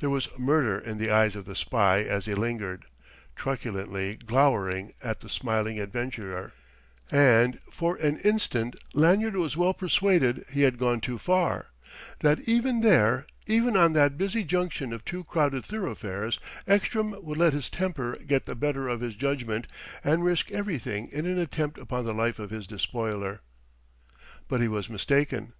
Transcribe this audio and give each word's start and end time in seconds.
There 0.00 0.08
was 0.08 0.28
murder 0.38 0.78
in 0.78 0.96
the 0.96 1.10
eyes 1.10 1.36
of 1.36 1.44
the 1.44 1.54
spy 1.54 1.98
as 1.98 2.24
he 2.24 2.32
lingered, 2.34 2.86
truculently 3.34 4.14
glowering 4.16 4.94
at 5.02 5.20
the 5.20 5.28
smiling 5.28 5.78
adventurer; 5.78 6.54
and 7.10 7.60
for 7.70 7.96
an 7.96 8.16
instant 8.20 8.76
Lanyard 8.94 9.36
was 9.36 9.54
well 9.54 9.74
persuaded 9.74 10.46
he 10.50 10.62
had 10.62 10.78
gone 10.78 11.02
too 11.02 11.18
far, 11.18 11.66
that 12.20 12.48
even 12.48 12.80
there, 12.80 13.26
even 13.46 13.76
on 13.76 13.92
that 13.92 14.16
busy 14.16 14.42
junction 14.42 14.90
of 14.90 15.04
two 15.04 15.22
crowded 15.22 15.66
thoroughfares, 15.66 16.40
Ekstrom 16.66 17.14
would 17.22 17.36
let 17.36 17.52
his 17.52 17.68
temper 17.68 18.16
get 18.26 18.46
the 18.46 18.54
better 18.54 18.88
of 18.88 19.02
his 19.02 19.16
judgment 19.16 19.66
and 20.02 20.24
risk 20.24 20.50
everything 20.50 21.10
in 21.12 21.26
an 21.26 21.36
attempt 21.36 21.76
upon 21.76 22.06
the 22.06 22.14
life 22.14 22.38
of 22.38 22.48
his 22.48 22.66
despoiler. 22.66 23.42
But 24.48 24.62
he 24.62 24.68
was 24.68 24.88
mistaken. 24.88 25.52